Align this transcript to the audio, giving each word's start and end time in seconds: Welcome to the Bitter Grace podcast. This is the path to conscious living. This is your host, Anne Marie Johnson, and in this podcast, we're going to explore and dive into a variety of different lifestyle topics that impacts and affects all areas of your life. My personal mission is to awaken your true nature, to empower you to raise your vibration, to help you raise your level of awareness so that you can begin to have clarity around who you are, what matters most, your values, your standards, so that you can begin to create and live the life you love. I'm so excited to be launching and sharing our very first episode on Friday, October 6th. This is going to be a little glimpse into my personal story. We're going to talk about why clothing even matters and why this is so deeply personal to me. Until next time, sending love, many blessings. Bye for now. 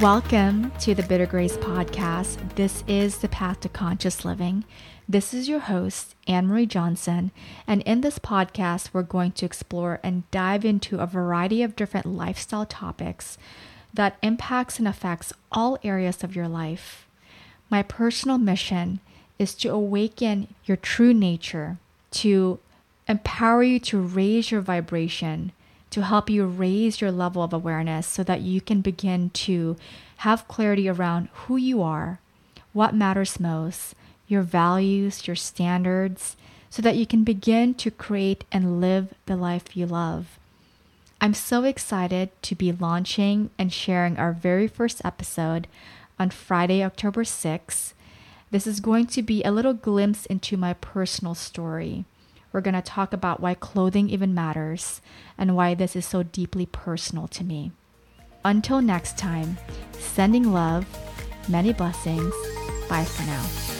Welcome 0.00 0.72
to 0.80 0.94
the 0.94 1.02
Bitter 1.02 1.26
Grace 1.26 1.58
podcast. 1.58 2.54
This 2.54 2.82
is 2.88 3.18
the 3.18 3.28
path 3.28 3.60
to 3.60 3.68
conscious 3.68 4.24
living. 4.24 4.64
This 5.06 5.34
is 5.34 5.46
your 5.46 5.58
host, 5.58 6.14
Anne 6.26 6.46
Marie 6.46 6.64
Johnson, 6.64 7.32
and 7.66 7.82
in 7.82 8.00
this 8.00 8.18
podcast, 8.18 8.94
we're 8.94 9.02
going 9.02 9.32
to 9.32 9.44
explore 9.44 10.00
and 10.02 10.22
dive 10.30 10.64
into 10.64 10.98
a 11.00 11.06
variety 11.06 11.62
of 11.62 11.76
different 11.76 12.06
lifestyle 12.06 12.64
topics 12.64 13.36
that 13.92 14.16
impacts 14.22 14.78
and 14.78 14.88
affects 14.88 15.34
all 15.52 15.78
areas 15.84 16.24
of 16.24 16.34
your 16.34 16.48
life. 16.48 17.06
My 17.68 17.82
personal 17.82 18.38
mission 18.38 19.00
is 19.38 19.54
to 19.56 19.68
awaken 19.68 20.54
your 20.64 20.78
true 20.78 21.12
nature, 21.12 21.76
to 22.12 22.58
empower 23.06 23.62
you 23.62 23.78
to 23.80 24.00
raise 24.00 24.50
your 24.50 24.62
vibration, 24.62 25.52
to 25.90 26.02
help 26.02 26.30
you 26.30 26.46
raise 26.46 27.00
your 27.00 27.12
level 27.12 27.42
of 27.42 27.52
awareness 27.52 28.06
so 28.06 28.22
that 28.22 28.40
you 28.40 28.60
can 28.60 28.80
begin 28.80 29.30
to 29.30 29.76
have 30.18 30.48
clarity 30.48 30.88
around 30.88 31.28
who 31.32 31.56
you 31.56 31.82
are, 31.82 32.20
what 32.72 32.94
matters 32.94 33.40
most, 33.40 33.94
your 34.28 34.42
values, 34.42 35.26
your 35.26 35.36
standards, 35.36 36.36
so 36.70 36.80
that 36.80 36.96
you 36.96 37.06
can 37.06 37.24
begin 37.24 37.74
to 37.74 37.90
create 37.90 38.44
and 38.52 38.80
live 38.80 39.12
the 39.26 39.36
life 39.36 39.76
you 39.76 39.86
love. 39.86 40.38
I'm 41.20 41.34
so 41.34 41.64
excited 41.64 42.30
to 42.42 42.54
be 42.54 42.72
launching 42.72 43.50
and 43.58 43.72
sharing 43.72 44.16
our 44.16 44.32
very 44.32 44.68
first 44.68 45.02
episode 45.04 45.66
on 46.18 46.30
Friday, 46.30 46.82
October 46.82 47.24
6th. 47.24 47.92
This 48.50 48.66
is 48.66 48.80
going 48.80 49.06
to 49.08 49.22
be 49.22 49.42
a 49.42 49.52
little 49.52 49.74
glimpse 49.74 50.26
into 50.26 50.56
my 50.56 50.74
personal 50.74 51.34
story. 51.34 52.04
We're 52.52 52.60
going 52.60 52.74
to 52.74 52.82
talk 52.82 53.12
about 53.12 53.40
why 53.40 53.54
clothing 53.54 54.10
even 54.10 54.34
matters 54.34 55.00
and 55.38 55.56
why 55.56 55.74
this 55.74 55.94
is 55.94 56.04
so 56.06 56.22
deeply 56.22 56.66
personal 56.66 57.28
to 57.28 57.44
me. 57.44 57.72
Until 58.44 58.80
next 58.80 59.18
time, 59.18 59.58
sending 59.92 60.52
love, 60.52 60.86
many 61.48 61.72
blessings. 61.72 62.34
Bye 62.88 63.04
for 63.04 63.22
now. 63.24 63.79